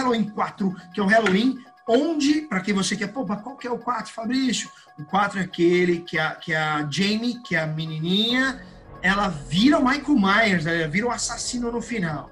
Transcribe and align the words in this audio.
Halloween 0.00 0.30
4, 0.30 0.76
que 0.92 1.00
é 1.00 1.02
o 1.02 1.06
Halloween 1.06 1.58
onde, 1.86 2.42
para 2.42 2.60
quem 2.60 2.72
você 2.72 2.96
quer, 2.96 3.08
pô, 3.08 3.24
mas 3.26 3.42
qual 3.42 3.56
que 3.56 3.66
é 3.66 3.70
o 3.70 3.78
4, 3.78 4.12
Fabrício? 4.12 4.70
O 4.98 5.04
4 5.04 5.40
é 5.40 5.42
aquele 5.42 6.00
que 6.00 6.18
a, 6.18 6.36
que 6.36 6.54
a 6.54 6.86
Jamie, 6.88 7.42
que 7.42 7.56
é 7.56 7.60
a 7.60 7.66
menininha, 7.66 8.64
ela 9.02 9.28
vira 9.28 9.78
o 9.78 9.84
Michael 9.84 10.18
Myers, 10.18 10.66
ela 10.66 10.86
vira 10.86 11.08
o 11.08 11.10
assassino 11.10 11.72
no 11.72 11.82
final. 11.82 12.30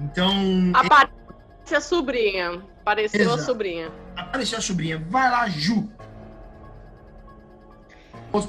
Então. 0.00 0.32
Aparece 0.74 1.74
a 1.74 1.80
sobrinha. 1.80 2.62
Apareceu 2.80 3.20
Exato. 3.20 3.40
a 3.40 3.44
sobrinha. 3.44 3.92
Apareceu 4.16 4.58
a 4.58 4.62
sobrinha. 4.62 5.04
Vai 5.10 5.30
lá, 5.30 5.48
Ju. 5.48 5.88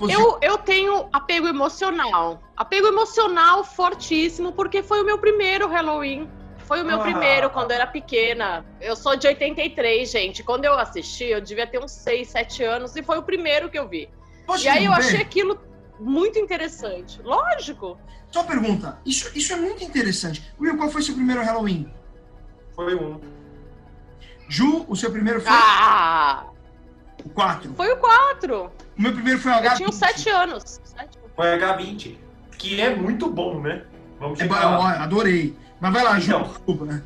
Eu, 0.09 0.37
eu 0.41 0.57
tenho 0.57 1.07
apego 1.11 1.47
emocional. 1.47 2.41
Apego 2.55 2.87
emocional 2.87 3.63
fortíssimo, 3.63 4.51
porque 4.51 4.83
foi 4.83 5.01
o 5.01 5.05
meu 5.05 5.17
primeiro 5.17 5.67
Halloween. 5.67 6.29
Foi 6.69 6.83
o 6.83 6.85
meu 6.85 6.99
ah. 6.99 7.03
primeiro 7.03 7.49
quando 7.49 7.71
eu 7.71 7.77
era 7.77 7.87
pequena. 7.87 8.63
Eu 8.79 8.95
sou 8.95 9.15
de 9.15 9.25
83, 9.25 10.07
gente. 10.07 10.43
Quando 10.43 10.65
eu 10.65 10.73
assisti, 10.77 11.23
eu 11.23 11.41
devia 11.41 11.65
ter 11.65 11.83
uns 11.83 11.91
6, 11.91 12.27
7 12.27 12.63
anos 12.63 12.95
e 12.95 13.01
foi 13.01 13.17
o 13.17 13.23
primeiro 13.23 13.71
que 13.71 13.79
eu 13.79 13.87
vi. 13.87 14.07
Posso 14.45 14.63
e 14.63 14.67
aí 14.67 14.85
eu 14.85 14.93
achei 14.93 15.19
aquilo 15.19 15.59
muito 15.99 16.37
interessante. 16.37 17.19
Lógico. 17.23 17.97
Só 18.31 18.43
pergunta, 18.43 18.99
isso, 19.03 19.35
isso 19.35 19.51
é 19.51 19.55
muito 19.55 19.83
interessante. 19.83 20.43
Will, 20.61 20.77
qual 20.77 20.91
foi 20.91 21.01
seu 21.01 21.15
primeiro 21.15 21.41
Halloween? 21.41 21.91
Foi 22.75 22.93
um. 22.93 23.19
Ju, 24.47 24.85
o 24.87 24.95
seu 24.95 25.11
primeiro 25.11 25.41
foi? 25.41 25.51
Ah! 25.51 26.45
O 27.25 27.29
4. 27.29 27.73
Foi 27.73 27.91
o 27.91 27.97
4. 27.97 28.71
O 28.95 29.01
meu 29.01 29.13
primeiro 29.13 29.39
foi 29.39 29.51
o 29.51 29.55
H20. 29.55 29.65
Eu 29.65 29.75
tinha 29.75 29.91
7 29.91 30.29
anos. 30.29 30.79
Foi 31.35 31.47
H20. 31.47 32.15
Que 32.59 32.79
é 32.79 32.95
muito 32.95 33.27
bom, 33.27 33.59
né? 33.59 33.83
Vamos 34.19 34.39
é 34.39 34.43
chegar. 34.43 35.01
Adorei. 35.01 35.57
Mas 35.79 35.93
vai 35.93 36.03
lá, 36.03 36.19
Ju, 36.19 36.43
desculpa, 36.43 36.85
né? 36.85 37.03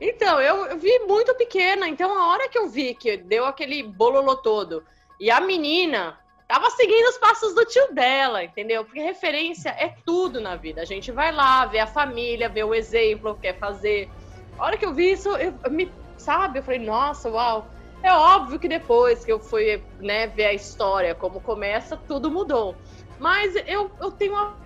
Então, 0.00 0.40
eu, 0.40 0.66
eu, 0.66 0.78
vi 0.78 0.98
muito 1.00 1.34
pequena, 1.34 1.86
então 1.86 2.16
a 2.16 2.28
hora 2.28 2.48
que 2.48 2.58
eu 2.58 2.68
vi 2.68 2.94
que 2.94 3.18
deu 3.18 3.44
aquele 3.44 3.82
bololô 3.82 4.34
todo 4.36 4.82
e 5.18 5.30
a 5.30 5.40
menina 5.40 6.18
tava 6.48 6.70
seguindo 6.70 7.06
os 7.08 7.18
passos 7.18 7.54
do 7.54 7.66
tio 7.66 7.92
dela, 7.92 8.42
entendeu? 8.42 8.84
Porque 8.84 9.00
referência 9.00 9.68
é 9.70 9.94
tudo 10.06 10.40
na 10.40 10.56
vida. 10.56 10.80
A 10.80 10.86
gente 10.86 11.12
vai 11.12 11.30
lá, 11.30 11.66
vê 11.66 11.78
a 11.80 11.86
família, 11.86 12.48
vê 12.48 12.64
o 12.64 12.74
exemplo, 12.74 13.38
quer 13.40 13.58
fazer. 13.58 14.10
A 14.58 14.64
hora 14.64 14.78
que 14.78 14.86
eu 14.86 14.94
vi 14.94 15.12
isso, 15.12 15.28
eu, 15.36 15.54
eu 15.62 15.70
me, 15.70 15.92
sabe? 16.16 16.58
Eu 16.58 16.62
falei, 16.62 16.80
nossa, 16.80 17.30
uau. 17.30 17.68
É 18.02 18.10
óbvio 18.10 18.58
que 18.58 18.66
depois 18.66 19.24
que 19.24 19.30
eu 19.30 19.38
fui 19.38 19.84
né, 19.98 20.26
ver 20.28 20.46
a 20.46 20.54
história, 20.54 21.14
como 21.14 21.40
começa, 21.40 21.98
tudo 21.98 22.30
mudou. 22.30 22.74
Mas 23.18 23.54
eu, 23.66 23.90
eu 24.00 24.10
tenho 24.10 24.32
uma 24.32 24.56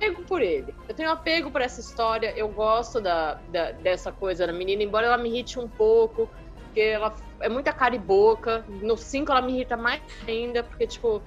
apego 0.00 0.22
por 0.22 0.40
ele. 0.40 0.74
Eu 0.88 0.94
tenho 0.94 1.10
apego 1.10 1.50
por 1.50 1.60
essa 1.60 1.80
história. 1.80 2.32
Eu 2.34 2.48
gosto 2.48 3.00
da, 3.00 3.34
da, 3.48 3.72
dessa 3.72 4.10
coisa 4.10 4.46
da 4.46 4.52
menina, 4.52 4.82
embora 4.82 5.06
ela 5.06 5.18
me 5.18 5.28
irrite 5.28 5.58
um 5.58 5.68
pouco, 5.68 6.28
porque 6.64 6.80
ela 6.80 7.14
é 7.40 7.48
muita 7.48 7.72
cara 7.72 7.94
e 7.94 7.98
boca. 7.98 8.64
No 8.68 8.96
5 8.96 9.30
ela 9.30 9.42
me 9.42 9.52
irrita 9.52 9.76
mais 9.76 10.00
ainda, 10.26 10.64
porque, 10.64 10.86
tipo, 10.86 11.22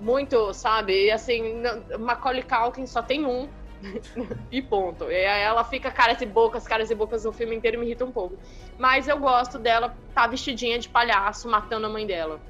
muito, 0.00 0.52
sabe? 0.52 1.06
E 1.06 1.10
assim, 1.10 1.62
Macaulay 1.98 2.42
Culkin 2.42 2.86
só 2.86 3.02
tem 3.02 3.24
um. 3.24 3.48
e 4.50 4.60
ponto. 4.60 5.04
E 5.04 5.24
aí 5.24 5.42
ela 5.42 5.64
fica 5.64 5.90
caras 5.90 6.20
e 6.20 6.26
bocas, 6.26 6.66
caras 6.66 6.90
e 6.90 6.94
bocas 6.94 7.24
no 7.24 7.32
filme 7.32 7.54
inteiro 7.54 7.78
me 7.78 7.86
irrita 7.86 8.04
um 8.04 8.10
pouco. 8.10 8.36
Mas 8.76 9.06
eu 9.06 9.16
gosto 9.18 9.56
dela 9.58 9.96
tá 10.14 10.26
vestidinha 10.26 10.78
de 10.78 10.88
palhaço 10.88 11.48
matando 11.48 11.86
a 11.86 11.88
mãe 11.88 12.04
dela. 12.04 12.40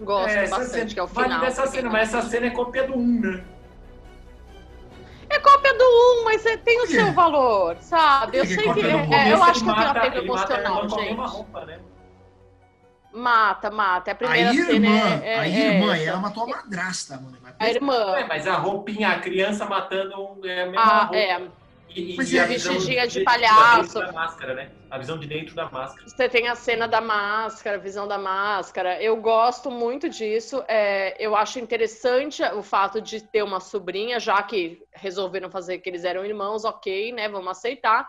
Gosto 0.00 0.28
é, 0.28 0.48
bastante, 0.48 0.70
cena, 0.70 0.86
que 0.94 0.98
é 0.98 1.02
o 1.02 1.06
final. 1.06 1.28
Vale 1.28 1.40
dessa 1.40 1.66
cena, 1.68 1.88
mas 1.88 2.08
essa 2.12 2.28
cena 2.28 2.46
é 2.46 2.50
cópia 2.50 2.86
do 2.86 2.94
1, 2.94 2.98
um, 2.98 3.20
né? 3.20 3.44
É 5.36 5.40
cópia 5.40 5.74
do 5.74 5.84
1, 6.22 6.24
mas 6.24 6.42
tem 6.64 6.82
o 6.82 6.86
seu 6.86 7.12
valor, 7.12 7.76
sabe? 7.80 8.38
Eu 8.38 8.46
sei 8.46 8.72
que. 8.72 8.80
É, 8.80 9.32
eu 9.32 9.42
acho 9.42 9.62
que 9.62 9.68
eu 9.68 9.74
tenho 9.74 9.90
apego 9.90 10.16
emocional, 10.16 10.88
gente. 10.88 11.14
Roupa, 11.14 11.64
né? 11.66 11.78
Mata, 13.12 13.70
mata. 13.70 14.10
É 14.10 14.12
a 14.12 14.14
primeira 14.14 14.50
a 14.50 14.54
irmã, 14.54 14.72
cena 14.72 14.88
é, 15.24 15.34
é, 15.34 15.38
a 15.38 15.48
irmã, 15.48 15.96
é, 15.96 16.04
ela 16.04 16.18
matou 16.18 16.44
a 16.44 16.46
madrasta, 16.46 17.16
mano. 17.16 17.36
A 17.58 17.68
irmã. 17.68 18.16
É, 18.16 18.24
mas 18.24 18.46
a 18.46 18.56
roupinha, 18.56 19.10
a 19.10 19.18
criança 19.18 19.64
matando 19.66 20.40
é 20.44 20.62
a 20.62 20.66
mesma 20.66 20.82
ah, 20.82 21.00
roupa. 21.04 21.16
É. 21.16 21.48
E, 21.94 22.14
e, 22.14 22.38
a 22.38 22.44
vestidinha 22.44 23.06
de, 23.06 23.20
de 23.20 23.24
palhaço. 23.24 23.98
Da 23.98 24.12
máscara, 24.12 24.54
né? 24.54 24.70
A 24.90 24.98
visão 24.98 25.18
de 25.18 25.26
dentro 25.26 25.54
da 25.54 25.70
máscara. 25.70 26.06
Você 26.06 26.28
tem 26.28 26.46
a 26.48 26.54
cena 26.54 26.86
da 26.86 27.00
máscara, 27.00 27.76
a 27.76 27.80
visão 27.80 28.06
da 28.06 28.18
máscara. 28.18 29.02
Eu 29.02 29.16
gosto 29.16 29.70
muito 29.70 30.08
disso. 30.08 30.62
É, 30.68 31.16
eu 31.18 31.34
acho 31.34 31.58
interessante 31.58 32.42
o 32.42 32.62
fato 32.62 33.00
de 33.00 33.22
ter 33.22 33.42
uma 33.42 33.60
sobrinha, 33.60 34.20
já 34.20 34.42
que 34.42 34.82
resolveram 34.92 35.50
fazer 35.50 35.78
que 35.78 35.88
eles 35.88 36.04
eram 36.04 36.24
irmãos, 36.24 36.64
ok, 36.64 37.12
né? 37.12 37.28
Vamos 37.28 37.48
aceitar. 37.48 38.08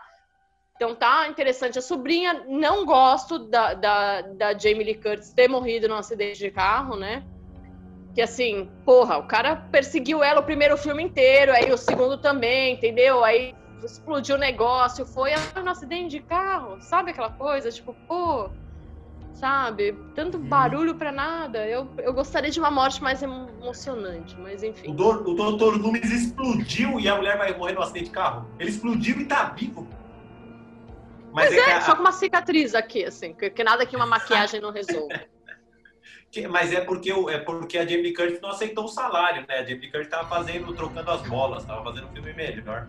Então 0.76 0.94
tá 0.94 1.26
interessante. 1.26 1.78
A 1.78 1.82
sobrinha, 1.82 2.44
não 2.46 2.84
gosto 2.84 3.38
da, 3.38 3.74
da, 3.74 4.20
da 4.20 4.58
Jamie 4.58 4.84
Lee 4.84 4.94
Curtis 4.94 5.32
ter 5.32 5.48
morrido 5.48 5.88
num 5.88 5.96
acidente 5.96 6.38
de 6.38 6.50
carro, 6.50 6.94
né? 6.94 7.24
Que 8.14 8.22
assim, 8.22 8.70
porra, 8.84 9.18
o 9.18 9.26
cara 9.26 9.56
perseguiu 9.56 10.22
ela 10.22 10.40
o 10.40 10.44
primeiro 10.44 10.76
filme 10.76 11.02
inteiro, 11.02 11.52
aí 11.52 11.72
o 11.72 11.76
segundo 11.78 12.18
também, 12.18 12.74
entendeu? 12.74 13.24
Aí 13.24 13.54
explodiu 13.84 14.36
o 14.36 14.38
negócio, 14.38 15.06
foi 15.06 15.30
um 15.56 15.68
acidente 15.68 16.10
de 16.10 16.20
carro, 16.20 16.80
sabe 16.80 17.10
aquela 17.10 17.30
coisa? 17.30 17.70
Tipo, 17.70 17.94
pô, 18.06 18.50
sabe? 19.34 19.96
Tanto 20.14 20.36
uhum. 20.36 20.44
barulho 20.44 20.94
pra 20.94 21.12
nada. 21.12 21.66
Eu, 21.66 21.88
eu 21.98 22.12
gostaria 22.12 22.50
de 22.50 22.58
uma 22.58 22.70
morte 22.70 23.02
mais 23.02 23.22
emocionante, 23.22 24.36
mas 24.38 24.62
enfim. 24.62 24.90
O, 24.90 24.94
do, 24.94 25.30
o 25.30 25.34
doutor 25.34 25.76
Loomis 25.76 26.10
explodiu 26.10 26.98
e 26.98 27.08
a 27.08 27.16
mulher 27.16 27.38
vai 27.38 27.56
morrer 27.56 27.72
no 27.72 27.82
acidente 27.82 28.06
de 28.06 28.10
carro. 28.10 28.48
Ele 28.58 28.70
explodiu 28.70 29.20
e 29.20 29.24
tá 29.24 29.44
vivo. 29.50 29.88
Mas, 31.32 31.54
mas 31.54 31.68
é, 31.68 31.70
é, 31.72 31.80
só 31.82 31.94
com 31.94 32.00
uma 32.00 32.12
cicatriz 32.12 32.74
aqui, 32.74 33.04
assim, 33.04 33.34
que 33.34 33.62
nada 33.62 33.86
que 33.86 33.94
uma 33.94 34.06
maquiagem 34.06 34.60
não 34.60 34.72
resolva. 34.72 35.20
Mas 36.50 36.72
é 36.74 36.82
porque, 36.82 37.10
é 37.10 37.38
porque 37.38 37.78
a 37.78 37.86
Jamie 37.86 38.12
Curtis 38.12 38.38
não 38.40 38.50
aceitou 38.50 38.84
o 38.84 38.88
salário, 38.88 39.46
né? 39.48 39.60
A 39.60 39.64
Jamie 39.64 39.90
Curtis 39.90 40.10
tava 40.10 40.28
fazendo, 40.28 40.74
trocando 40.74 41.10
as 41.10 41.22
bolas, 41.22 41.64
tava 41.64 41.82
fazendo 41.82 42.06
um 42.06 42.12
filme 42.12 42.34
melhor. 42.34 42.86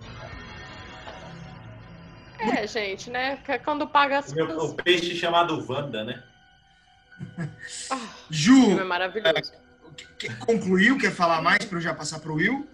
É, 2.39 2.66
gente, 2.66 3.09
né? 3.09 3.39
Quando 3.63 3.88
paga 3.88 4.19
as 4.19 4.31
coisas. 4.31 4.57
O 4.57 4.75
peixe 4.75 5.16
chamado 5.16 5.66
Wanda, 5.67 6.03
né? 6.03 6.23
Ah, 7.89 8.13
Ju, 8.29 8.79
é 8.79 8.83
maravilhoso. 8.83 9.53
É, 10.23 10.33
concluiu? 10.45 10.97
Quer 10.97 11.11
falar 11.11 11.41
mais 11.41 11.66
para 11.66 11.77
eu 11.77 11.81
já 11.81 11.94
passar 11.94 12.19
para 12.19 12.31
o 12.31 12.35
Will? 12.35 12.67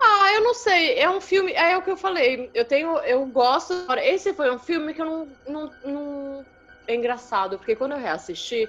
Ah, 0.00 0.32
eu 0.32 0.42
não 0.42 0.54
sei. 0.54 0.98
É 0.98 1.08
um 1.08 1.20
filme. 1.20 1.52
É 1.52 1.76
o 1.76 1.82
que 1.82 1.90
eu 1.90 1.96
falei. 1.96 2.50
Eu 2.54 2.64
tenho. 2.64 2.98
Eu 2.98 3.24
gosto. 3.26 3.72
Esse 3.98 4.34
foi 4.34 4.50
um 4.50 4.58
filme 4.58 4.94
que 4.94 5.00
eu 5.00 5.06
não. 5.06 5.28
não, 5.48 5.72
não... 5.84 6.46
É 6.86 6.94
engraçado, 6.94 7.58
porque 7.58 7.76
quando 7.76 7.92
eu 7.92 7.98
reassisti, 7.98 8.66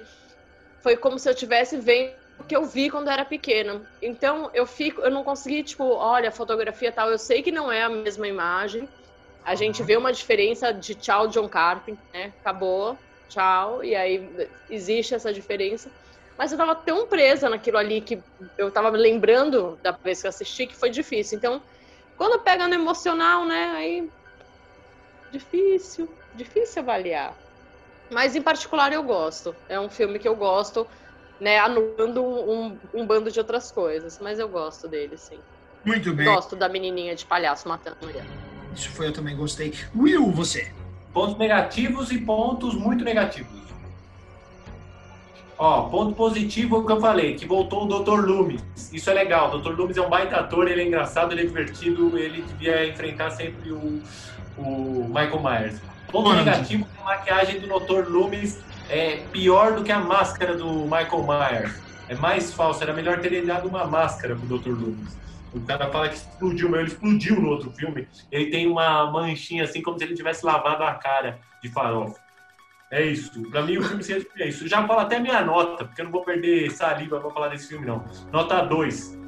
foi 0.80 0.94
como 0.94 1.18
se 1.18 1.26
eu 1.26 1.34
tivesse 1.34 1.78
vendo 1.78 2.19
que 2.44 2.56
eu 2.56 2.64
vi 2.64 2.90
quando 2.90 3.08
era 3.08 3.24
pequena. 3.24 3.86
Então 4.00 4.50
eu 4.54 4.66
fico, 4.66 5.00
eu 5.00 5.10
não 5.10 5.24
consegui, 5.24 5.62
tipo, 5.62 5.84
olha, 5.84 6.32
fotografia 6.32 6.92
tal, 6.92 7.10
eu 7.10 7.18
sei 7.18 7.42
que 7.42 7.52
não 7.52 7.70
é 7.70 7.82
a 7.82 7.88
mesma 7.88 8.26
imagem. 8.26 8.88
A 9.42 9.54
gente 9.54 9.82
vê 9.82 9.96
uma 9.96 10.12
diferença 10.12 10.72
de 10.72 10.94
tchau 10.94 11.28
John 11.28 11.48
Carpenter, 11.48 12.04
né? 12.12 12.34
Acabou, 12.40 12.98
tchau, 13.28 13.82
e 13.82 13.94
aí 13.94 14.30
existe 14.68 15.14
essa 15.14 15.32
diferença. 15.32 15.90
Mas 16.36 16.52
eu 16.52 16.58
tava 16.58 16.74
tão 16.74 17.06
presa 17.08 17.48
naquilo 17.48 17.78
ali 17.78 18.00
que 18.00 18.22
eu 18.56 18.70
tava 18.70 18.90
lembrando 18.90 19.78
da 19.82 19.96
vez 20.02 20.20
que 20.20 20.26
eu 20.26 20.30
assisti 20.30 20.66
que 20.66 20.76
foi 20.78 20.90
difícil. 20.90 21.36
Então, 21.36 21.62
quando 22.16 22.42
pega 22.42 22.66
no 22.66 22.74
emocional, 22.74 23.46
né, 23.46 23.70
aí 23.76 24.10
difícil, 25.30 26.18
difícil 26.34 26.82
avaliar. 26.82 27.38
Mas 28.10 28.34
em 28.34 28.42
particular 28.42 28.92
eu 28.92 29.02
gosto. 29.02 29.56
É 29.68 29.78
um 29.78 29.88
filme 29.88 30.18
que 30.18 30.28
eu 30.28 30.34
gosto 30.34 30.88
né, 31.40 31.58
anulando 31.58 32.22
um, 32.22 32.76
um, 32.92 33.06
bando 33.06 33.30
de 33.30 33.38
outras 33.38 33.70
coisas. 33.70 34.18
Mas 34.20 34.38
eu 34.38 34.48
gosto 34.48 34.86
dele, 34.86 35.16
sim. 35.16 35.38
Muito 35.84 36.12
bem. 36.12 36.26
Gosto 36.26 36.54
da 36.54 36.68
menininha 36.68 37.14
de 37.14 37.24
palhaço 37.24 37.68
matando 37.68 37.96
a 38.02 38.06
mulher. 38.06 38.24
Isso 38.74 38.90
foi, 38.90 39.08
eu 39.08 39.12
também 39.12 39.34
gostei. 39.34 39.74
Will, 39.96 40.30
você? 40.30 40.72
Pontos 41.12 41.36
negativos 41.38 42.12
e 42.12 42.18
pontos 42.18 42.74
muito 42.74 43.04
negativos. 43.04 43.60
Ó, 45.58 45.82
ponto 45.88 46.14
positivo 46.14 46.78
o 46.78 46.86
que 46.86 46.92
eu 46.92 47.00
falei, 47.00 47.34
que 47.34 47.44
voltou 47.44 47.84
o 47.84 48.02
Dr. 48.02 48.26
Loomis. 48.26 48.62
Isso 48.92 49.10
é 49.10 49.12
legal. 49.12 49.54
O 49.54 49.58
Dr. 49.58 49.76
Loomis 49.76 49.96
é 49.96 50.00
um 50.00 50.08
baita 50.08 50.36
ator, 50.36 50.68
ele 50.68 50.80
é 50.80 50.86
engraçado, 50.86 51.32
ele 51.32 51.42
é 51.42 51.44
divertido, 51.44 52.16
ele 52.16 52.40
devia 52.42 52.88
enfrentar 52.88 53.30
sempre 53.30 53.70
o, 53.70 54.02
o 54.56 55.04
Michael 55.08 55.42
Myers. 55.42 55.80
Ponto 56.10 56.32
negativo 56.32 56.86
é 56.96 57.00
a 57.02 57.04
maquiagem 57.04 57.60
do 57.60 57.66
Dr. 57.66 58.08
Loomis 58.08 58.58
é 58.90 59.22
pior 59.32 59.74
do 59.74 59.84
que 59.84 59.92
a 59.92 60.00
máscara 60.00 60.56
do 60.56 60.82
Michael 60.82 61.26
Myers. 61.26 61.74
É 62.08 62.14
mais 62.16 62.52
falso, 62.52 62.82
era 62.82 62.92
melhor 62.92 63.20
ter 63.20 63.46
dado 63.46 63.68
uma 63.68 63.84
máscara 63.84 64.34
pro 64.34 64.58
Dr. 64.58 64.70
Loomis. 64.70 65.16
O 65.54 65.60
cara 65.60 65.88
fala 65.90 66.08
que 66.08 66.16
explodiu, 66.16 66.68
mas 66.68 66.80
ele 66.80 66.88
explodiu 66.88 67.40
no 67.40 67.48
outro 67.50 67.70
filme. 67.70 68.06
Ele 68.30 68.50
tem 68.50 68.66
uma 68.66 69.10
manchinha 69.10 69.64
assim, 69.64 69.80
como 69.80 69.96
se 69.96 70.04
ele 70.04 70.14
tivesse 70.14 70.44
lavado 70.44 70.82
a 70.82 70.94
cara 70.94 71.38
de 71.62 71.68
farofa. 71.68 72.18
É 72.90 73.04
isso. 73.04 73.40
Pra 73.50 73.62
mim, 73.62 73.78
o 73.78 73.82
filme 73.82 74.02
seria 74.02 74.26
é 74.38 74.48
isso. 74.48 74.66
Já 74.66 74.86
falo 74.86 75.00
até 75.00 75.20
minha 75.20 75.44
nota, 75.44 75.84
porque 75.84 76.00
eu 76.00 76.06
não 76.06 76.12
vou 76.12 76.24
perder 76.24 76.70
saliva 76.72 77.20
pra 77.20 77.30
falar 77.30 77.48
desse 77.48 77.68
filme, 77.68 77.86
não. 77.86 78.04
Nota 78.32 78.62
2. 78.62 79.18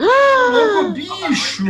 Ah, 0.00 0.92
bicho! 0.92 1.64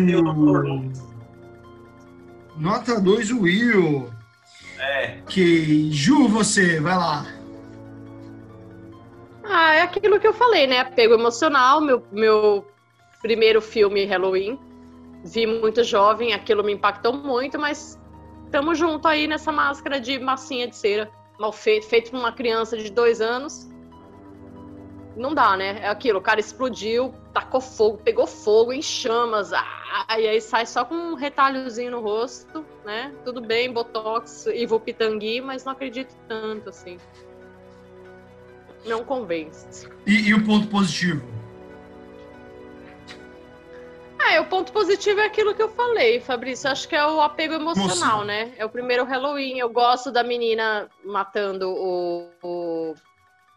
Nota 2.57 3.01
2, 3.01 3.31
Will. 3.33 4.11
É. 4.79 5.19
Que 5.29 5.91
Ju, 5.91 6.29
você, 6.29 6.81
vai 6.81 6.97
lá. 6.97 7.27
Ah, 9.45 9.75
é 9.75 9.83
aquilo 9.83 10.19
que 10.19 10.27
eu 10.27 10.33
falei, 10.33 10.67
né? 10.67 10.81
Apego 10.81 11.15
emocional, 11.15 11.81
meu, 11.81 12.03
meu 12.11 12.67
primeiro 13.21 13.61
filme 13.61 14.05
Halloween. 14.05 14.59
Vi 15.25 15.47
muito 15.47 15.83
jovem, 15.83 16.33
aquilo 16.33 16.63
me 16.63 16.73
impactou 16.73 17.13
muito, 17.13 17.59
mas 17.59 17.99
estamos 18.45 18.79
junto 18.79 19.09
aí 19.09 19.27
nessa 19.27 19.51
máscara 19.51 20.01
de 20.01 20.19
massinha 20.19 20.69
de 20.69 20.77
cera, 20.77 21.11
mal 21.39 21.53
feito, 21.53 21.87
feito 21.87 22.11
por 22.11 22.21
uma 22.21 22.33
criança 22.33 22.77
de 22.77 22.91
dois 22.91 23.21
anos. 23.21 23.69
Não 25.17 25.33
dá, 25.33 25.57
né? 25.57 25.79
É 25.81 25.89
aquilo, 25.89 26.19
o 26.19 26.23
cara 26.23 26.41
explodiu, 26.41 27.15
tacou 27.33 27.61
fogo, 27.61 27.99
pegou 27.99 28.27
fogo 28.27 28.73
em 28.73 28.83
chamas, 28.83 29.53
ah, 29.53 30.07
e 30.19 30.27
aí 30.27 30.41
sai 30.41 30.67
só 30.67 30.85
com 30.85 30.95
um 30.95 31.15
retalhozinho 31.15 31.93
no 31.93 32.01
rosto, 32.01 32.65
né? 32.85 33.15
Tudo 33.25 33.41
bem, 33.41 33.73
botox 33.73 34.47
e 34.47 34.67
vou 34.67 34.81
pitangui, 34.81 35.41
mas 35.41 35.65
não 35.65 35.73
acredito 35.73 36.15
tanto 36.27 36.69
assim. 36.69 36.99
Não 38.85 39.05
convence. 39.05 39.89
E, 40.07 40.29
e 40.29 40.35
o 40.35 40.45
ponto 40.45 40.67
positivo? 40.69 41.23
Ah, 44.19 44.41
o 44.41 44.47
ponto 44.47 44.73
positivo 44.73 45.21
é 45.21 45.27
aquilo 45.27 45.55
que 45.55 45.63
eu 45.63 45.69
falei, 45.69 46.19
Fabrício. 46.19 46.71
Acho 46.71 46.89
que 46.89 46.97
é 46.97 47.07
o 47.07 47.21
apego 47.21 47.55
emocional, 47.55 48.25
né? 48.25 48.53
É 48.57 48.65
o 48.65 48.71
primeiro 48.71 49.05
Halloween. 49.05 49.59
Eu 49.59 49.69
gosto 49.69 50.11
da 50.11 50.25
menina 50.25 50.89
matando 51.05 51.71
o. 51.71 52.31
o- 52.43 52.95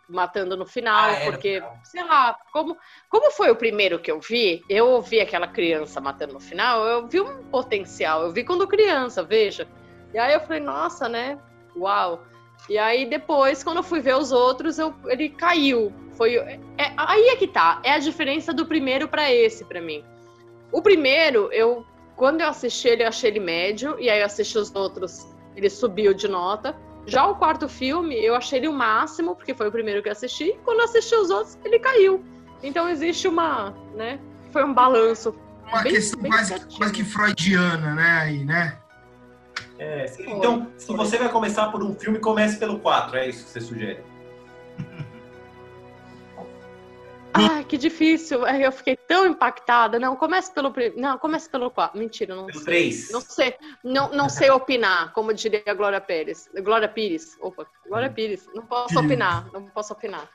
matando 0.07 0.55
no 0.55 0.65
final, 0.65 1.09
Ah, 1.09 1.11
é, 1.13 1.25
porque, 1.25 1.61
sei 1.83 2.03
lá, 2.03 2.37
como, 2.53 2.77
como 3.09 3.31
foi 3.31 3.49
o 3.51 3.55
primeiro 3.55 3.99
que 3.99 4.09
eu 4.09 4.19
vi, 4.19 4.63
eu 4.69 4.87
ouvi 4.87 5.19
aquela 5.19 5.47
criança 5.47 5.99
matando 5.99 6.33
no 6.33 6.39
final, 6.39 6.85
eu 6.85 7.07
vi 7.07 7.19
um 7.19 7.43
potencial. 7.49 8.23
Eu 8.23 8.31
vi 8.31 8.43
quando 8.43 8.67
criança, 8.67 9.23
veja. 9.23 9.67
E 10.13 10.17
aí 10.17 10.33
eu 10.33 10.39
falei, 10.41 10.61
nossa, 10.61 11.09
né? 11.09 11.37
Uau. 11.75 12.23
E 12.69 12.77
aí 12.77 13.05
depois, 13.05 13.63
quando 13.63 13.77
eu 13.77 13.83
fui 13.83 13.99
ver 13.99 14.15
os 14.15 14.31
outros, 14.31 14.79
eu, 14.79 14.93
ele 15.05 15.29
caiu. 15.29 15.93
Foi, 16.13 16.35
é- 16.35 16.59
aí 16.97 17.27
é 17.29 17.35
que 17.35 17.47
tá. 17.47 17.81
É 17.83 17.91
a 17.91 17.99
diferença 17.99 18.53
do 18.53 18.65
primeiro 18.65 19.07
pra 19.07 19.31
esse, 19.31 19.63
pra 19.65 19.81
mim. 19.81 20.03
O 20.71 20.81
primeiro, 20.81 21.49
eu 21.51 21.85
quando 22.15 22.41
eu 22.41 22.47
assisti 22.47 22.87
ele, 22.87 23.03
eu 23.03 23.07
achei 23.07 23.29
ele 23.29 23.39
médio, 23.39 23.95
e 23.99 24.09
aí 24.09 24.19
eu 24.21 24.25
assisti 24.25 24.57
os 24.57 24.73
outros, 24.73 25.27
ele 25.55 25.69
subiu 25.69 26.15
de 26.15 26.27
nota. 26.27 26.75
Já 27.07 27.25
o 27.25 27.35
quarto 27.35 27.69
filme, 27.69 28.15
eu 28.23 28.35
achei 28.35 28.59
ele 28.59 28.67
o 28.67 28.73
máximo, 28.73 29.33
porque 29.35 29.53
foi 29.53 29.69
o 29.69 29.71
primeiro 29.71 30.03
que 30.03 30.09
eu 30.09 30.11
assisti, 30.11 30.49
e 30.49 30.57
quando 30.65 30.79
eu 30.79 30.85
assisti 30.85 31.15
os 31.15 31.29
outros, 31.29 31.57
ele 31.63 31.79
caiu. 31.79 32.23
Então 32.61 32.87
existe 32.89 33.27
uma, 33.29 33.73
né? 33.95 34.19
Foi 34.51 34.63
um 34.65 34.73
balanço. 34.73 35.33
Uma 35.71 35.81
Bem- 35.83 35.93
questão 35.93 36.21
bem 36.21 36.31
quase, 36.31 36.47
certinho. 36.49 36.77
quase 36.77 36.93
que 36.93 37.03
freudiana, 37.05 37.95
né? 37.95 38.19
Aí, 38.23 38.43
né? 38.43 38.77
É, 39.79 40.05
se- 40.07 40.23
então, 40.23 40.67
se 40.77 40.91
você 40.93 41.17
vai 41.17 41.29
começar 41.29 41.67
por 41.71 41.81
um 41.81 41.95
filme, 41.95 42.19
comece 42.19 42.57
pelo 42.57 42.79
4, 42.79 43.17
é 43.17 43.27
isso 43.29 43.45
que 43.45 43.51
você 43.51 43.61
sugere. 43.61 44.03
Ai, 47.39 47.63
que 47.63 47.77
difícil. 47.77 48.45
Aí 48.45 48.63
eu 48.63 48.71
fiquei 48.71 48.95
tão 48.95 49.25
impactada. 49.25 49.99
Não, 49.99 50.15
comece 50.15 50.51
pelo 50.51 50.71
primeiro. 50.71 50.99
Não, 50.99 51.17
comece 51.17 51.49
pelo 51.49 51.69
quarto. 51.71 51.97
Mentira, 51.97 52.35
não 52.35 52.45
Pelo 52.47 52.59
sei. 52.59 52.65
3. 52.65 53.11
Não 53.11 53.21
sei, 53.21 53.55
não, 53.83 54.09
não 54.11 54.29
sei 54.29 54.49
opinar, 54.49 55.11
como 55.13 55.33
diria 55.33 55.63
a 55.67 55.73
Glória 55.73 56.01
Pérez. 56.01 56.49
Glória 56.63 56.87
Pires. 56.87 57.37
Opa, 57.39 57.65
Glória 57.87 58.09
Pires. 58.09 58.47
Não 58.53 58.65
posso 58.65 58.89
Pires. 58.89 59.05
opinar, 59.05 59.47
não 59.53 59.63
posso 59.67 59.93
opinar. 59.93 60.27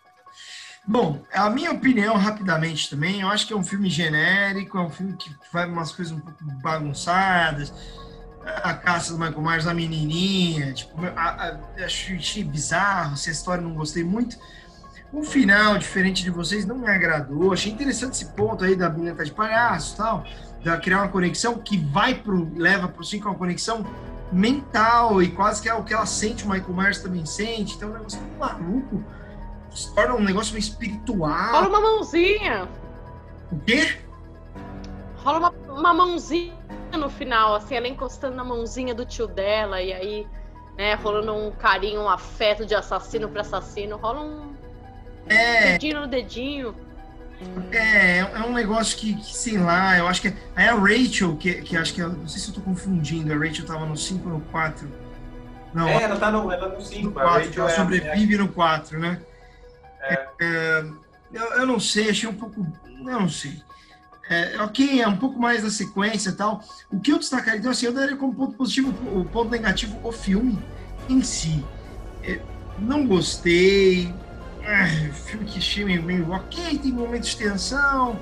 Bom, 0.84 1.22
a 1.32 1.48
minha 1.48 1.70
opinião, 1.70 2.16
rapidamente 2.16 2.90
também, 2.90 3.20
eu 3.20 3.28
acho 3.28 3.46
que 3.46 3.52
é 3.52 3.56
um 3.56 3.62
filme 3.62 3.88
genérico, 3.88 4.76
é 4.76 4.80
um 4.80 4.90
filme 4.90 5.16
que 5.16 5.30
vai 5.52 5.64
umas 5.66 5.92
coisas 5.92 6.12
um 6.12 6.18
pouco 6.18 6.42
bagunçadas. 6.60 7.72
A 8.44 8.74
caça 8.74 9.12
do 9.12 9.18
Michael 9.20 9.40
Myers, 9.40 9.66
a 9.68 9.74
menininha, 9.74 10.72
tipo, 10.72 10.94
a, 11.16 11.20
a, 11.20 11.84
achei 11.84 12.42
bizarro, 12.42 13.12
essa 13.12 13.30
história 13.30 13.62
não 13.62 13.74
gostei 13.74 14.02
muito. 14.02 14.36
O 15.12 15.22
final, 15.22 15.76
diferente 15.76 16.24
de 16.24 16.30
vocês, 16.30 16.64
não 16.64 16.78
me 16.78 16.88
agradou. 16.88 17.52
Achei 17.52 17.70
interessante 17.70 18.14
esse 18.14 18.26
ponto 18.32 18.64
aí 18.64 18.74
da 18.74 18.88
menina 18.88 19.14
tá 19.14 19.22
de 19.22 19.30
palhaço 19.30 19.94
e 19.94 19.96
tal, 19.98 20.24
da 20.64 20.78
criar 20.78 21.02
uma 21.02 21.08
conexão 21.08 21.58
que 21.58 21.76
vai 21.76 22.14
pro, 22.14 22.50
leva 22.56 22.88
pro 22.88 23.04
5 23.04 23.28
uma 23.28 23.34
conexão 23.34 23.84
mental 24.32 25.22
e 25.22 25.28
quase 25.28 25.60
que 25.60 25.68
é 25.68 25.74
o 25.74 25.84
que 25.84 25.92
ela 25.92 26.06
sente, 26.06 26.44
o 26.44 26.48
Michael 26.48 26.72
Myers 26.72 27.02
também 27.02 27.26
sente. 27.26 27.76
Então 27.76 27.88
é 27.88 27.92
um 27.92 27.94
negócio 27.96 28.20
muito 28.20 28.38
maluco. 28.38 29.04
Se 29.70 29.94
torna 29.94 30.14
um 30.14 30.22
negócio 30.22 30.52
meio 30.54 30.62
espiritual. 30.62 31.52
Rola 31.52 31.68
uma 31.68 31.80
mãozinha. 31.80 32.68
O 33.50 33.58
quê? 33.60 33.98
Rola 35.16 35.38
uma, 35.38 35.50
uma 35.68 35.94
mãozinha 35.94 36.56
no 36.96 37.10
final, 37.10 37.54
assim, 37.54 37.74
ela 37.74 37.88
encostando 37.88 38.36
na 38.36 38.44
mãozinha 38.44 38.94
do 38.94 39.04
tio 39.04 39.26
dela, 39.26 39.80
e 39.80 39.92
aí, 39.92 40.26
né, 40.76 40.94
rolando 40.94 41.34
um 41.34 41.50
carinho, 41.50 42.02
um 42.02 42.08
afeto 42.08 42.66
de 42.66 42.74
assassino 42.74 43.28
para 43.28 43.40
assassino, 43.40 43.96
rola 43.96 44.20
um 44.22 44.52
É, 45.26 45.72
dedinho 45.72 46.00
no 46.00 46.06
dedinho. 46.06 46.74
é, 47.72 48.18
é 48.18 48.40
um 48.46 48.52
negócio 48.52 48.96
que, 48.98 49.14
que, 49.14 49.36
sei 49.36 49.58
lá, 49.58 49.96
eu 49.98 50.06
acho 50.08 50.20
que 50.20 50.28
é, 50.28 50.34
é 50.56 50.68
a 50.68 50.74
Rachel, 50.74 51.36
que, 51.36 51.54
que 51.62 51.76
acho 51.76 51.94
que, 51.94 52.00
é- 52.00 52.06
não 52.06 52.28
sei 52.28 52.40
se 52.40 52.48
eu 52.48 52.54
tô 52.54 52.60
confundindo, 52.60 53.32
a 53.32 53.36
Rachel 53.36 53.64
tava 53.66 53.86
no 53.86 53.96
5 53.96 54.28
ou 54.28 54.34
no 54.38 54.40
4. 54.46 54.88
Não, 55.74 55.88
É, 55.88 56.02
ela 56.02 56.16
tá 56.16 56.30
no, 56.30 56.50
ela 56.52 56.68
no 56.68 56.74
no 56.74 56.80
5. 56.82 57.18
A 57.18 57.22
4, 57.22 57.38
Rachel 57.46 57.62
ela 57.62 57.72
é 57.72 57.74
sobrevive 57.76 58.36
no 58.36 58.48
4, 58.48 58.98
né? 58.98 59.20
É. 60.02 60.26
É, 60.40 60.84
eu, 61.32 61.44
eu 61.54 61.66
não 61.66 61.80
sei, 61.80 62.10
achei 62.10 62.28
um 62.28 62.34
pouco. 62.34 62.66
Eu 62.88 63.20
não 63.20 63.28
sei. 63.28 63.62
É, 64.28 64.60
ok, 64.62 65.00
é 65.02 65.08
um 65.08 65.16
pouco 65.16 65.38
mais 65.38 65.62
da 65.62 65.70
sequência 65.70 66.30
e 66.30 66.32
tal. 66.32 66.62
O 66.90 67.00
que 67.00 67.12
eu 67.12 67.18
destacaria, 67.18 67.58
então, 67.58 67.70
assim, 67.70 67.86
eu 67.86 67.92
daria 67.92 68.16
como 68.16 68.34
ponto 68.34 68.56
positivo, 68.56 68.90
o 69.18 69.24
ponto 69.24 69.50
negativo, 69.50 69.98
o 70.02 70.12
filme 70.12 70.58
em 71.08 71.22
si. 71.22 71.64
É, 72.22 72.38
não 72.78 73.06
gostei. 73.06 74.12
Filme 75.12 75.44
que 75.44 75.58
achei 75.58 75.84
meio, 75.84 76.02
meio 76.02 76.30
ok, 76.30 76.78
tem 76.78 76.92
momentos 76.92 77.30
de 77.30 77.36
tensão. 77.38 78.18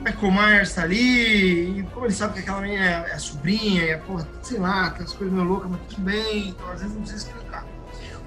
Michael 0.00 0.32
Myers 0.32 0.74
tá 0.74 0.82
ali, 0.82 1.78
e 1.78 1.82
como 1.94 2.06
ele 2.06 2.12
sabe 2.12 2.34
que 2.34 2.40
aquela 2.40 2.60
menina 2.60 2.84
é, 2.84 3.10
é 3.10 3.14
a 3.14 3.18
sobrinha, 3.20 3.84
é, 3.84 3.96
porra, 3.98 4.26
sei 4.42 4.58
lá, 4.58 4.90
tem 4.90 5.04
as 5.04 5.12
coisas 5.12 5.32
meio 5.32 5.46
loucas, 5.46 5.70
mas 5.70 5.80
tudo 5.88 6.02
bem, 6.02 6.48
então 6.48 6.68
às 6.70 6.80
vezes 6.80 6.94
não 6.94 7.02
precisa 7.02 7.28
explicar. 7.28 7.64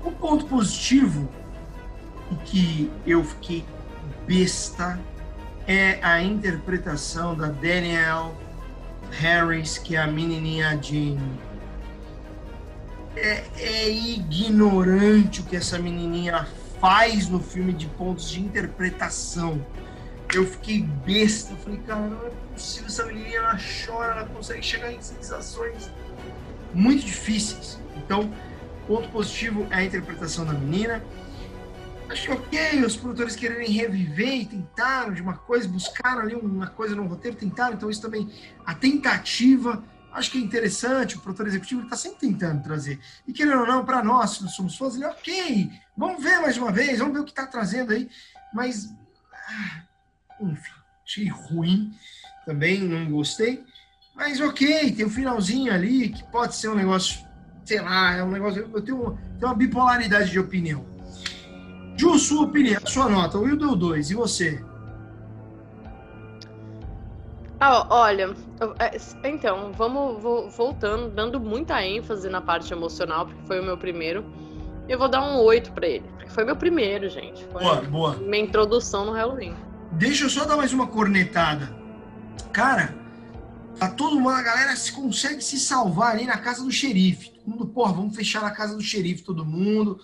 O 0.01 0.12
ponto 0.12 0.45
positivo, 0.45 1.30
e 2.31 2.36
que 2.45 2.92
eu 3.06 3.24
fiquei 3.25 3.65
besta, 4.25 4.97
é 5.68 6.00
a 6.01 6.21
interpretação 6.21 7.36
da 7.36 7.47
Danielle 7.47 8.31
Harris, 9.11 9.78
que 9.78 9.97
é 9.97 9.99
a 9.99 10.07
menininha 10.07 10.80
Jane. 10.81 11.19
É, 13.18 13.44
é 13.57 13.90
ignorante 13.90 15.42
o 15.42 15.44
que 15.44 15.56
essa 15.56 15.78
menininha 15.78 16.47
faz 16.79 17.27
no 17.27 17.39
filme 17.39 17.73
de 17.73 17.87
pontos 17.87 18.29
de 18.29 18.41
interpretação. 18.41 19.65
Eu 20.33 20.45
fiquei 20.45 20.81
besta, 20.81 21.53
eu 21.53 21.57
falei, 21.57 21.79
cara, 21.85 22.01
não 22.01 22.27
é 22.27 22.31
possível, 22.53 22.87
essa 22.87 23.05
menininha 23.05 23.37
ela 23.37 23.57
chora, 23.57 24.11
ela 24.11 24.25
consegue 24.27 24.63
chegar 24.63 24.91
em 24.91 25.01
sensações 25.01 25.89
muito 26.73 27.05
difíceis. 27.05 27.79
Então, 27.95 28.31
ponto 28.85 29.07
positivo 29.09 29.65
é 29.69 29.75
a 29.75 29.83
interpretação 29.83 30.45
da 30.45 30.53
menina. 30.53 31.03
Acho 32.09 32.33
ok 32.33 32.83
os 32.83 32.95
produtores 32.95 33.35
quererem 33.35 33.71
reviver 33.71 34.41
e 34.41 34.45
tentaram 34.45 35.13
de 35.13 35.21
uma 35.21 35.33
coisa, 35.33 35.67
buscaram 35.67 36.21
ali 36.21 36.35
uma 36.35 36.67
coisa 36.67 36.95
no 36.95 37.07
roteiro, 37.07 37.35
tentaram, 37.35 37.73
então 37.73 37.89
isso 37.89 38.01
também, 38.01 38.29
a 38.63 38.75
tentativa, 38.75 39.83
acho 40.16 40.31
que 40.31 40.38
é 40.38 40.42
interessante, 40.42 41.18
o 41.18 41.19
produtor 41.19 41.48
executivo 41.48 41.84
está 41.84 41.95
sempre 41.95 42.19
tentando 42.19 42.64
trazer. 42.64 43.00
E 43.28 43.34
querendo 43.34 43.60
ou 43.60 43.68
não, 43.68 43.86
para 43.86 44.04
nós, 44.04 44.40
nós 44.42 44.54
somos 44.54 44.76
fãs, 44.78 44.95
ele, 44.95 45.06
ok, 45.06 45.69
vamos 45.95 46.24
ver 46.24 46.40
mais 46.40 46.57
uma 46.57 46.72
vez, 46.72 47.00
vamos 47.00 47.14
ver 47.14 47.19
o 47.19 47.26
que 47.26 47.31
está 47.31 47.45
trazendo 47.45 47.92
aí, 47.92 48.10
mas, 48.54 48.94
ah, 49.50 49.84
enfim, 50.42 50.72
achei 51.06 51.28
ruim, 51.28 51.94
também 52.45 52.80
não 52.80 53.12
gostei, 53.12 53.64
mas 54.16 54.40
ok, 54.40 54.94
tem 54.94 55.06
um 55.06 55.10
finalzinho 55.10 55.74
ali 55.74 56.10
que 56.10 56.24
pode 56.31 56.56
ser 56.56 56.69
um 56.69 56.76
negócio, 56.76 57.26
sei 57.66 57.81
lá, 57.81 58.16
é 58.16 58.24
um 58.24 58.31
negócio, 58.31 58.69
eu 58.74 58.81
tenho, 58.81 59.18
tenho 59.38 59.52
uma 59.52 59.56
bipolaridade 59.56 60.31
de 60.31 60.40
opinião. 60.40 60.86
Ju, 61.98 62.18
sua 62.19 62.44
opinião, 62.44 62.81
sua 62.86 63.07
nota. 63.07 63.38
O 63.38 63.42
Will 63.42 63.57
deu 63.57 63.76
dois, 63.76 64.12
e 64.12 64.16
você? 64.16 64.64
Ah, 67.68 67.88
olha, 67.90 68.36
é, 68.80 69.28
então, 69.28 69.72
vamos 69.74 70.22
vo- 70.22 70.48
voltando, 70.50 71.10
dando 71.10 71.40
muita 71.40 71.84
ênfase 71.84 72.30
na 72.30 72.40
parte 72.40 72.72
emocional, 72.72 73.26
porque 73.26 73.42
foi 73.48 73.60
o 73.60 73.64
meu 73.64 73.76
primeiro. 73.76 74.24
Eu 74.88 75.00
vou 75.00 75.10
dar 75.10 75.24
um 75.24 75.38
8 75.42 75.72
pra 75.72 75.88
ele, 75.88 76.07
porque 76.10 76.30
foi 76.30 76.45
meu 76.45 76.56
primeiro, 76.56 77.10
gente. 77.10 77.44
Foi 77.45 77.64
Boa, 77.64 77.76
boa. 77.81 78.16
minha 78.18 78.44
introdução 78.44 79.06
no 79.06 79.14
Halloween. 79.14 79.56
Deixa 79.94 80.26
eu 80.26 80.30
só 80.30 80.45
dar 80.45 80.57
mais 80.57 80.74
uma 80.74 80.86
cornetada. 80.86 81.76
Cara, 82.54 82.94
tá 83.80 83.90
todo 83.90 84.16
mundo, 84.19 84.30
a 84.36 84.44
galera 84.44 84.76
se 84.76 84.92
consegue 84.92 85.42
se 85.42 85.57
salvar 85.60 86.12
ali 86.12 86.28
na 86.28 86.38
casa 86.38 86.64
do 86.64 86.72
xerife. 86.72 87.31
Todo 87.31 87.48
mundo, 87.50 87.66
porra, 87.66 87.94
vamos 87.94 88.16
fechar 88.16 88.44
na 88.44 88.52
casa 88.52 88.76
do 88.76 88.84
xerife, 88.84 89.24
todo 89.24 89.44
mundo. 89.44 90.00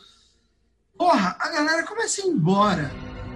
Porra, 0.97 1.37
a 1.39 1.49
galera 1.49 1.83
começa 1.83 2.23
a 2.23 2.25
ir 2.25 2.29
embora. 2.29 2.89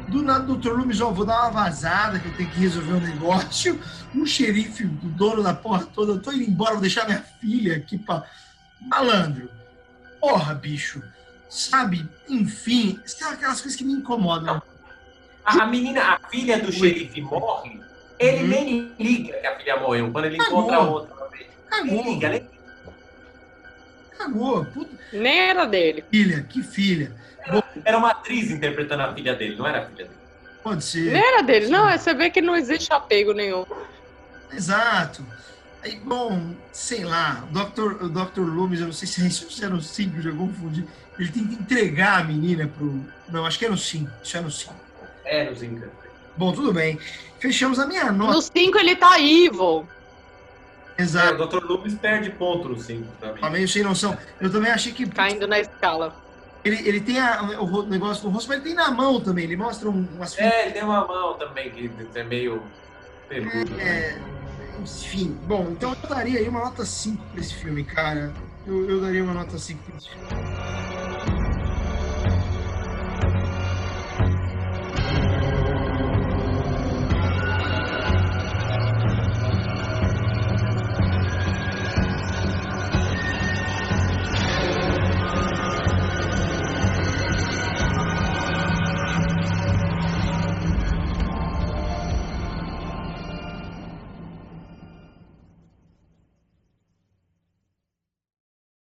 Do 0.08 0.22
nada, 0.22 0.52
o 0.52 0.56
Dr. 0.56 0.70
Loomis, 0.74 1.02
ó, 1.02 1.10
vou 1.12 1.26
dar 1.26 1.42
uma 1.44 1.64
vazada 1.64 2.20
que 2.20 2.28
eu 2.28 2.34
tenho 2.38 2.50
que 2.50 2.60
resolver 2.60 2.94
um 2.94 3.00
negócio. 3.00 3.80
Um 4.14 4.26
xerife, 4.26 4.86
o 4.86 4.88
dono 4.90 5.42
da 5.44 5.54
porra 5.54 5.86
toda, 5.86 6.14
eu 6.14 6.22
tô 6.22 6.32
indo 6.32 6.44
embora, 6.44 6.74
vou 6.74 6.82
deixar 6.82 7.06
minha 7.06 7.22
filha 7.42 7.78
aqui 7.78 7.98
pra. 7.98 8.24
Malandro. 8.82 9.50
Porra, 10.22 10.54
bicho. 10.54 11.02
Sabe? 11.50 12.08
Enfim, 12.30 13.00
são 13.06 13.30
aquelas 13.32 13.62
coisas 13.62 13.78
que 13.78 13.84
me 13.84 13.94
incomodam. 13.94 14.62
A, 15.44 15.66
menina, 15.66 16.02
a 16.02 16.30
filha 16.30 16.60
do 16.60 16.72
xerife 16.72 17.22
morre, 17.22 17.80
ele 18.20 18.44
Uhum. 18.44 18.48
nem 18.48 18.96
liga 19.00 19.34
que 19.40 19.48
a 19.48 19.58
filha 19.58 19.80
morreu. 19.80 20.12
Quando 20.12 20.26
ele 20.26 20.38
Cagou. 20.38 20.60
encontra 20.60 20.78
a 20.78 20.82
outra, 20.82 21.16
ele 21.32 22.02
liga, 22.04 22.30
nem 22.30 22.50
Cagou. 24.26 24.66
Puta 24.66 24.92
Nem 25.14 25.40
era 25.50 25.66
dele. 25.66 26.04
filha, 26.12 26.44
que 26.44 26.64
filha. 26.64 27.12
Era 27.84 27.98
uma 27.98 28.12
atriz 28.12 28.50
interpretando 28.50 29.02
a 29.02 29.14
filha 29.14 29.36
dele, 29.36 29.56
não 29.56 29.68
era 29.68 29.80
a 29.80 29.86
filha 29.86 30.06
dele. 30.06 30.18
Pode 30.64 30.84
ser. 30.84 31.12
Nem 31.12 31.22
era 31.22 31.44
dele. 31.44 31.68
Não, 31.68 31.88
é 31.88 31.98
você 31.98 32.14
vê 32.14 32.30
que 32.30 32.42
não 32.42 32.56
existe 32.56 32.92
apego 32.92 33.34
nenhum. 33.34 33.66
Exato. 34.52 35.26
Aí, 35.84 35.98
bom, 35.98 36.56
sei 36.72 37.04
lá, 37.04 37.48
o 37.52 37.54
Dr. 37.54 38.04
o 38.06 38.10
Dr. 38.10 38.40
Loomis, 38.42 38.80
eu 38.80 38.88
não 38.88 38.94
sei 38.94 39.08
se 39.08 39.22
é 39.24 39.28
isso 39.28 39.52
se 39.52 39.64
era 39.64 39.74
no 39.74 39.82
5, 39.82 40.22
já 40.22 40.32
confundi. 40.32 40.84
Ele 41.20 41.32
tem 41.32 41.46
que 41.46 41.54
entregar 41.54 42.22
a 42.22 42.24
menina 42.24 42.68
pro. 42.68 43.06
Não, 43.30 43.46
acho 43.46 43.60
que 43.60 43.66
é 43.66 43.70
no 43.70 43.78
5. 43.78 44.10
Isso 44.24 44.38
é 44.38 44.42
no 44.42 44.50
5. 44.50 44.74
É, 45.26 45.50
nos 45.50 45.62
encantos. 45.62 45.92
Bom, 46.36 46.52
tudo 46.52 46.74
bem. 46.74 46.98
Fechamos 47.40 47.78
a 47.80 47.86
minha 47.86 48.12
nota. 48.12 48.34
No 48.34 48.42
5 48.42 48.78
ele 48.80 48.96
tá 48.96 49.20
evil. 49.20 49.88
É, 50.98 51.02
Exato. 51.02 51.44
o 51.44 51.48
Dr. 51.48 51.64
Loomis 51.66 51.94
perde 51.96 52.30
ponto 52.32 52.70
no 52.70 52.80
5 52.80 53.06
também. 53.20 53.42
Tá 53.42 53.50
meio 53.50 53.68
sem 53.68 53.84
noção. 53.84 54.18
Eu 54.40 54.52
também 54.52 54.72
achei 54.72 54.94
que 54.94 55.06
Caindo 55.08 55.46
na 55.48 55.60
escala. 55.60 56.16
ele, 56.64 56.88
ele 56.88 57.02
tem 57.02 57.20
a- 57.20 57.42
o 57.42 57.84
negócio 57.84 58.24
no 58.26 58.30
rosto, 58.32 58.48
mas 58.48 58.58
ele 58.60 58.66
tem 58.68 58.74
na 58.76 58.90
mão 58.92 59.20
também. 59.20 59.44
Ele 59.44 59.58
mostra 59.58 59.90
um, 59.90 60.08
umas 60.16 60.38
É, 60.40 60.64
ele 60.64 60.72
tem 60.72 60.84
uma 60.84 61.06
mão 61.06 61.34
também 61.38 61.70
que 61.72 61.92
é 62.16 62.24
meio 62.24 62.62
peludo. 63.28 63.72
né? 63.76 63.84
É, 63.84 64.18
enfim, 64.82 65.38
bom, 65.46 65.68
então 65.72 65.96
eu 66.02 66.10
daria 66.10 66.40
aí 66.40 66.48
uma 66.48 66.60
nota 66.62 66.86
5 66.86 67.22
pra 67.32 67.42
esse 67.42 67.54
filme, 67.56 67.84
cara. 67.84 68.32
Eu, 68.66 68.90
eu 68.90 69.02
daria 69.02 69.24
uma 69.24 69.34
nota 69.34 69.58
5 69.58 69.84
pra 69.84 69.98
esse 69.98 70.10
filme. 70.10 70.85